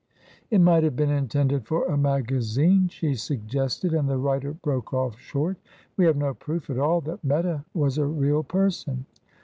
"It 0.49 0.57
might 0.61 0.81
have 0.83 0.95
been 0.95 1.11
intended 1.11 1.67
for 1.67 1.85
a 1.85 1.95
magazine," 1.95 2.87
she 2.87 3.13
suggested, 3.13 3.93
"and 3.93 4.09
the 4.09 4.17
writer 4.17 4.51
broke 4.53 4.95
off 4.95 5.19
short. 5.19 5.57
We 5.95 6.05
have 6.05 6.17
no 6.17 6.33
proof 6.33 6.71
at 6.71 6.79
all 6.79 7.01
that 7.01 7.23
Meta 7.23 7.65
was 7.75 7.99
a 7.99 8.05
real 8.07 8.41
person." 8.41 9.05